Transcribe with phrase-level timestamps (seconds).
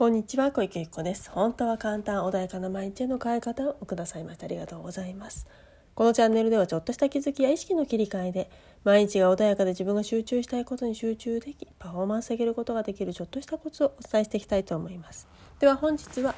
[0.00, 1.28] こんにちは小池由子です。
[1.30, 5.46] 本当は簡単穏やかな毎日への変え方をくださいましてありがとうございます。
[5.94, 8.50] このチャンネルではちょっとした気づきや意識の切り替えで
[8.82, 15.28] 毎日が穏やかで自分が集中したいことに集中できパフォーマンス上げることができるちょっとしたコツをお伝えしていきたいと思います。
[15.58, 16.34] では本日は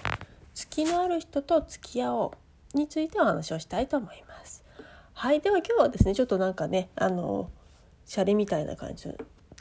[0.52, 2.34] 月のある人と付き合お
[2.74, 4.64] うについてお話をしたいと思います。
[5.12, 7.48] はいでは今日はですねちょっとなんかねあの
[8.06, 9.08] シャレみたいな感じ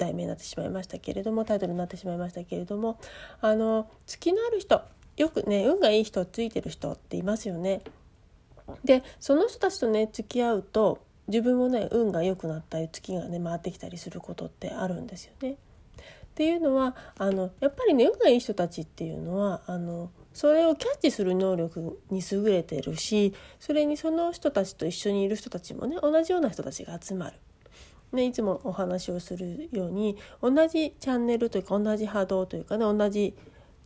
[0.02, 3.00] 題名になってしまいましたけれどもタイトルになってしまいましたけれども
[3.39, 4.81] あの月のある人
[5.18, 7.82] よくね運がいい人ついてる人っていますよね。
[8.83, 15.51] でその人たちとね付き合うと自分もね運が良くなったり月がね回ってきたりすることってあるんですよね。
[15.51, 27.33] っていうのはあのやっぱりね運がいい人たちっていうのはあのそれをキャッチする能力に優れてるしそれにその人たちと一緒にいる人たちもね同じような人たちが集まる。
[28.14, 33.34] ね、いつもお話をするように同じチャンネルというか同じ波動というかね同じ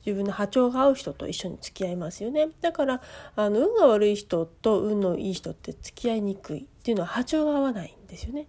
[0.06, 3.02] 自分の波長が合う人と一緒に付き合いますよねだから
[3.36, 8.48] あの運が悪い人と運のいい人って付き合いにくいっていうのは波長が合わないんですよね。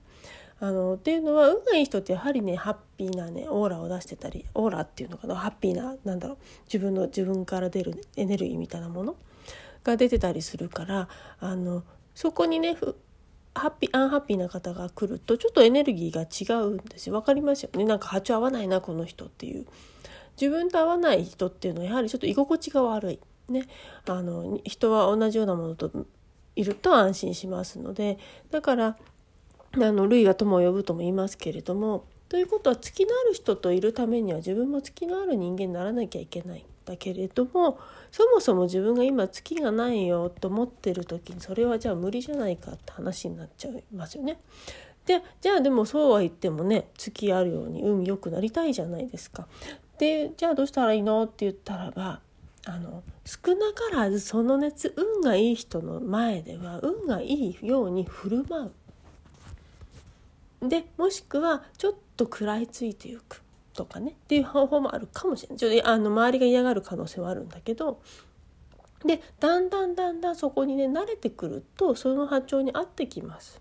[0.58, 9.16] あのっていうのは運がいい人ってやはりねハッピーなねオーラを出してたりオーラっていうのかなハッピーななんだろう自分の自分から出るエネルギーみたいなもの
[9.84, 11.08] が出てたりするから
[11.40, 11.82] あの
[12.14, 12.78] そこにね
[13.56, 17.14] ハッピーアンハッピーな方が来るとちょっとエネルギーが違うんですよ。
[17.14, 17.84] 分かりますよね。
[17.84, 19.66] なんか波長合わないなこの人っていう。
[20.40, 23.18] 自分と合わない人っていうのはやはりちょっと居心地が悪い。
[23.48, 23.66] ね。
[24.06, 25.90] あの人は同じようなものと
[26.54, 28.18] いると安心しますので。
[28.50, 28.96] だから
[29.72, 32.04] あの類は友を呼ぶとも言いますけれども。
[32.28, 37.78] ということは月のある人といるためには自分も月のある人間にならなきゃいけないんだけれども
[38.16, 44.38] そもそも自分が今月がないよと思ってる時にそれはじゃあ無理じゃないかって話になっちゃいますよね。
[45.04, 49.46] でじゃあでもそうは言ってもね月あるように運良くなりたいじゃないですか。
[49.98, 52.20] でじゃあどうしたらいいのって言ったらば
[52.64, 58.72] あの少なからずその熱運がいい人の前では運がいいように振る舞
[60.62, 60.68] う。
[60.70, 63.42] でもしくはちょっと食らいついていく。
[63.76, 65.58] とかねっていう方法もあるかもしれない。
[65.58, 68.00] ちょっとあの周りが嫌がる可能性はあるんだけど
[69.04, 73.60] でだんだんだんだんそこにね慣れてくるとその波長に合ってきます。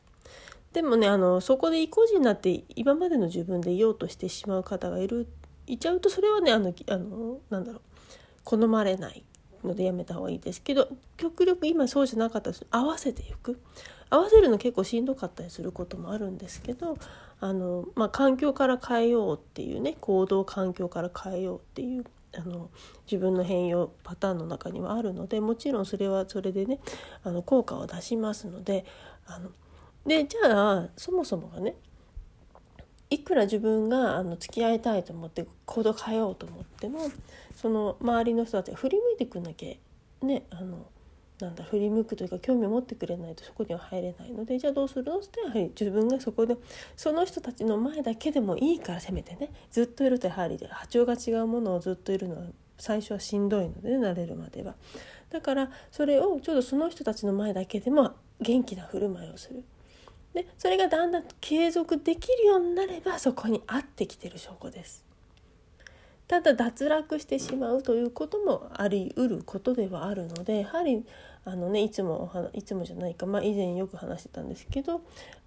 [0.73, 5.27] でもねあのそこで意固地になって今までの自分でいようとしてしまう方がいる。
[5.67, 7.81] いちゃうとそれはねあのあのなんだろう。
[8.43, 9.23] 好まれない
[9.63, 10.87] のでやめた方がいいですけど
[11.17, 13.59] 極力今そうじゃなかったら合わせていく。
[14.09, 16.95] 合わせるの結構しんどかったりすることもあるんですけど
[17.45, 22.03] あの、まあ、環境から変えようっていうね行動環境から変えようっていう
[22.35, 22.71] あの
[23.05, 26.79] 自分の変容パターンの中にはあるのでもちろんそれはそれでね
[27.23, 28.83] あの効果を出しますので
[29.27, 29.51] あの
[30.07, 31.75] でじゃあそもそもがね
[33.11, 37.11] いくら自分があの付き合いたいと思って行動変えようと思っても
[37.55, 40.87] その周りの人たちが振り向いてくんなきゃねあの
[41.39, 46.55] なんだ振り向くというか興味を持ってくれないとそこには入れないのでじゃあどうするのってやはり自分がそこで
[46.95, 52.43] その人たちの前だけでもいいからせめてねずっといるとやはり波長が違うものをずっといるのは
[52.77, 54.75] 最初はしんどいので、ね、慣れるまでは。
[55.29, 59.63] だからそれをちょうどその人たちの前だけでも元気な振る舞いをする。
[60.33, 65.04] でそれがだんだん継続できるようになればそこに合ってきてる証拠です。
[66.27, 71.05] ただ脱落してしまうということもありうることではあるのでやはり
[71.43, 75.01] あのねいつもいつもじゃないか、まあ、以前よく話してたんですけど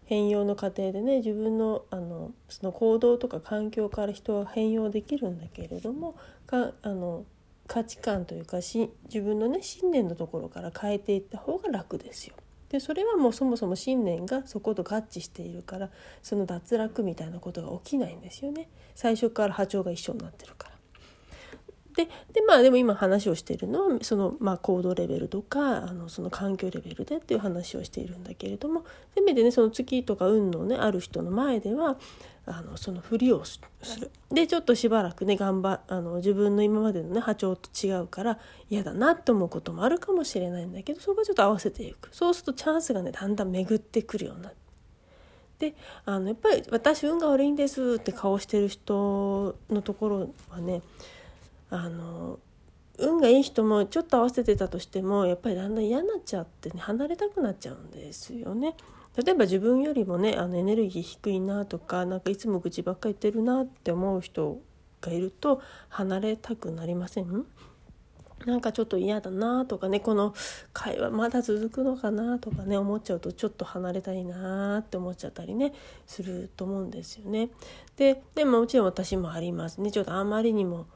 [0.05, 7.25] 変容の過程でね自分のあのその行動とか環境から人は変容できるんだけれどもかあの
[7.67, 12.35] 価値観というかし自分のね信念のところから変えていった方が楽ですよ。
[12.71, 15.91] でそれはもうそもそも信念がそこと合致しているから
[16.23, 20.68] その脱落みたいなことが起きないんですよね最初から波長が一緒になってるから。
[21.99, 28.85] ででまあでも今話をしているのはその、まあ、行動レベルとかあのその環境レベルでっていう話をしているんだけれども
[29.17, 31.99] せめてねその月とか運のねある人の前では
[32.47, 33.61] あのそのふりをす
[34.01, 38.39] るでちょっとしばらくね頑張あの自分の今までのね波長と違うから
[38.71, 44.69] 嫌だなって思うこともあるかもしれないんだけどそこはちょっと合わせていくそうするとチャンスがねだんだん巡ってくるようになって。
[45.59, 45.75] で
[46.05, 50.83] あのやっぱり私運が悪いんですって顔してる人のところはね
[51.71, 52.39] あの
[52.99, 58.75] 運がいい人もちょっと合わせてたとしてもやっぱりだんだん嫌になっちゃってね離れたくなっちゃうんですよね。
[59.17, 64.61] 例えば自分よりもねあのエネルギー低いなとかなんかいつも愚痴ばっかり言ってるなって思う人
[65.01, 67.45] がいると離れたくなりません？
[68.47, 70.35] なんかちょっと嫌だなとかねこの
[70.73, 75.73] 会話まだ続くのかなとかね思っちゃうとちょっと離れたいなって思っちゃったりね
[76.07, 77.51] すると思うんですよね。
[77.97, 80.87] ででももちろん私もありますねちょっとあまりにも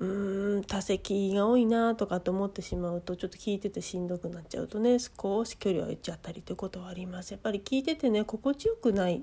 [0.00, 9.22] うーん多席が多いなとかと思ってしまうとちょっと聞いててしんどくなっちゃうとね少し距離を置いちゃったりということはありますやっぱり聞いててね心地よくない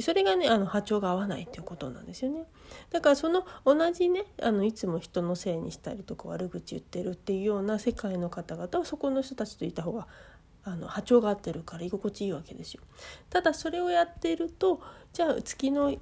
[0.00, 2.44] それがねあの波長が合わないっていうことなんですよね
[2.90, 10.06] だからその同じねあのいつも人のせいにしたりとか悪口言ってるっていうような世界の方々はそこの人たちといた方が
[10.64, 12.82] あの波長が合ってるから居心地いいわけですよ。
[13.28, 14.80] ただそれをやっていると
[15.12, 15.94] じゃあ月の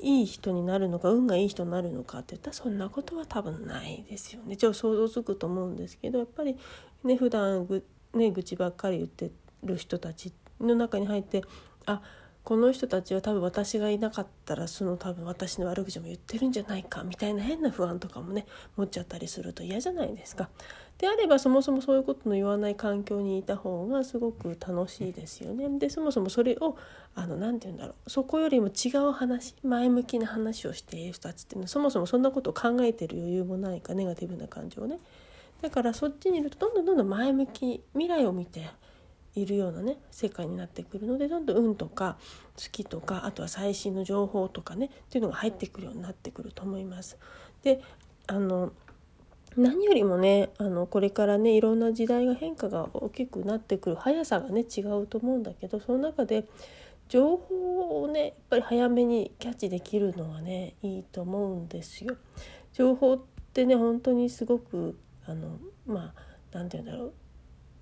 [0.00, 4.56] いい人になるのか運がいい人になるのかっていったらそんなことは多分ないですよね。
[4.56, 6.56] ちょっと想像つくと思うんですけどやっぱり
[7.04, 7.84] ね普段ぐ
[8.14, 9.30] ね愚痴ばっかり言って
[9.64, 11.42] る人たちの中に入って
[11.86, 12.00] あ
[12.48, 20.48] この人たちは多分私がいなかったらその多分私の悪口も言ってるんじゃないかみたいな変な不安とかもね持っちゃったりすると嫌じゃないですか。
[20.96, 25.68] であればそもそもそういうことの言わない環境にいた方がすごく楽しいですよね。
[25.78, 26.78] でそもそもそれを
[27.14, 34.98] あの何て言うんだろうそこよりも違う話前向きな話をしている人たちっていうのはそもそもそんなことを考えてる余裕もないかネガティブな感情をね。
[35.60, 38.70] だからそっちにいるとどんどんどんどん前向き未来を見て
[39.34, 42.16] いるようなね世界になってくるのでどんどん運とか
[42.56, 47.18] 月とかあとは最新の情報とかねっていうのが入ってくるようになってくると思います。
[47.62, 47.80] で
[48.26, 48.72] あの
[49.56, 56.46] 何よりもねあのこれからねいろんな時代が変化が大きくなってくる速さがね違うと思うんだけどその中で
[57.08, 62.16] 情報をねやっぱり早めにキャッチできるのはねいいと思うんですよ。
[62.72, 63.20] 情報っ
[63.52, 64.96] てね本当にすごく
[65.26, 66.22] あのまあ
[66.52, 67.12] 何て言うんだろう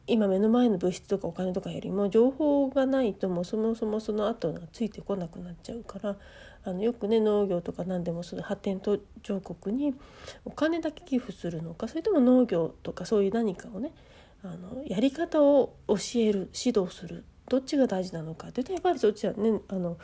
[0.06, 6.16] 今目の前の物質とかお金とかよりも情報がないともうそもそもその後がついてこなくなっちゃうから
[6.64, 9.94] あのよくね農業とか何でもその発展途上国に
[10.44, 13.92] お金だけ寄付するのかそれとも農業とかそういう何かをね
[14.42, 19.96] あのやり方を教える指導するどっちが大事なのかっていうとやっぱりそっちはねあの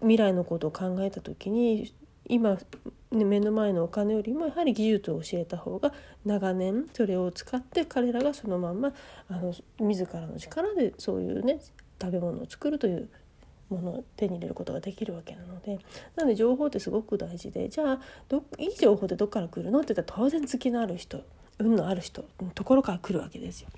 [0.00, 1.92] 未来のことを考えた時に
[2.30, 2.56] 今、
[3.10, 5.92] ね、目の前のお金よりもやはり技術を教えた方が
[6.24, 8.92] 長年それを使って彼らがそのまんま
[9.28, 11.60] あの自らの力でそういうね
[12.00, 13.08] 食べ物を作るという
[13.68, 15.78] ものを手に入れることができるわけなので
[16.16, 19.80] なので情報ってすごく大事でじゃあどいい情報ってどっから来るの？
[19.80, 21.22] って言ったら当然月のある人
[21.58, 23.68] 運のある人のところから来るわけですよ。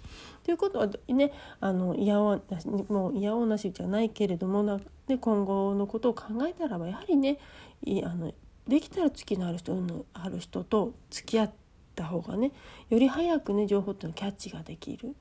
[0.45, 2.41] ということはねあの嫌お
[2.89, 7.39] もう嫌おなしじゃないけれどもなで今後のことを考えたらばやはりね
[7.85, 8.33] いあの
[8.69, 11.53] できたら月のある人運のある人と付き合っ
[11.95, 12.53] た方がね
[12.91, 15.15] より早くね情報っていうのをキャッチができる。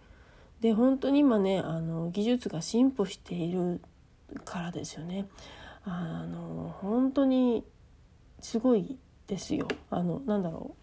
[0.62, 3.82] で本当に今ねあの技術が進歩している
[4.46, 5.28] からですよね。
[5.84, 7.64] あの本当に
[8.40, 9.68] すごいですよ。
[9.90, 10.82] あのなんだろう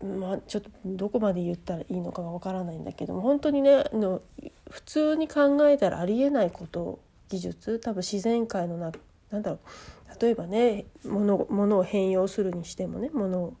[0.00, 4.22] まあ、ちょっとどこまで言ったらいいのかがわからないんだけども本当にねの
[4.70, 8.92] 普通に考えたらありえないこと技術多分自然界のな
[9.30, 13.54] なんだろう例えばね物物を変容するにしてもね物を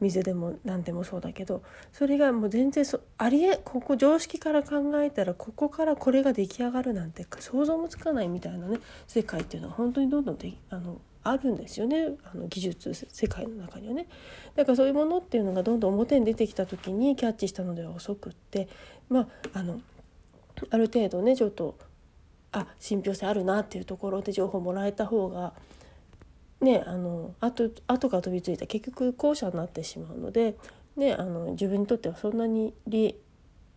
[0.00, 1.62] 水でも何でもそうだけど
[1.92, 14.06] それがもう全然そありえここ常識から考えたらここからこれが出来上がるなんて想像もつかないみたいなね世界っていうのは本当にどんどんであのあるんですよねあの技術世界の中にはね。
[14.56, 18.68] だからそういうものっていうのがどんどん表に出てきた時にキャッチしたのでは遅くって
[19.10, 19.80] まああの
[20.70, 21.76] ある程度ねちょっと
[22.52, 25.52] あ信憑性あるなっていうところで情報もらえた方が
[26.60, 30.56] ねあの後後が飛びついた結局後者になってしまうので、
[30.96, 33.14] ね、あの自分にとってはそんなに利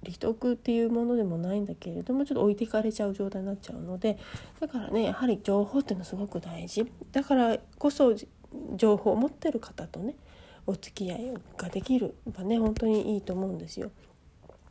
[0.03, 4.17] 利得っていうものでもないんだけれどもちょっと置いていかれちゃう状態になっちゃうので
[4.59, 8.13] だからねやはり情報っていうのはすごく大事だからこそ
[8.75, 10.15] 情報を持ってる方とね
[10.65, 13.91] お付き合いができるばね本当にいいと思うんですよ。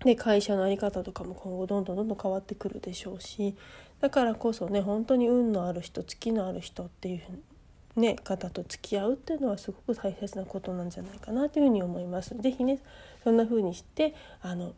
[0.04, 3.54] で会社の在り方とかも今後どんどんどんどん変わってくるでしょうし
[4.00, 7.20] だからこそね本当に運のある人月のある人っていう
[7.94, 12.34] ね、方と付き合うっていうのはすごく大切なことなんじゃないかなというふうに思います。
[12.40, 12.78] ぜひね
[13.22, 14.72] そんな風にしてあの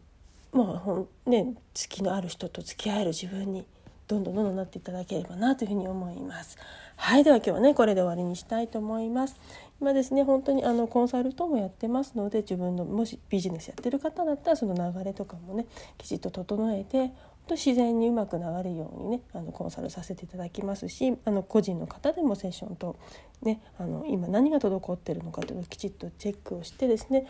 [0.52, 3.64] もうね月のある人と付き合える自分に
[4.06, 6.58] どんどんどんどんなっていただければなというふうに思います。
[6.96, 9.36] はいでは今日はねこれで終わりにしたいと思います。
[9.80, 15.66] 今ですね本当にあのコンサルトもやってますので自分のもしビジネスやってる方だったらその流れとかもね
[15.98, 17.12] きちっと整えて
[17.46, 22.96] と自然にうまく流れるようにねあのコンサルさせていただきますしあの個人の方でもセッションと、
[23.42, 27.26] ね、あの今何が滞ってるのかというのをきちっとチェックをしてですね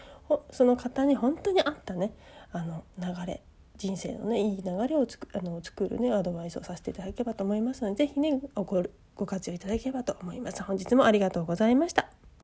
[0.52, 2.12] その方に本当に合ったね
[2.52, 3.42] あの流れ
[3.76, 8.84] 人生のねいい流れをつくあの作るねアドバイスをさせていただければと思いますので是非ねご
[9.16, 10.62] ご活用いただければと思います。
[10.62, 12.23] 本日もありがとうございました。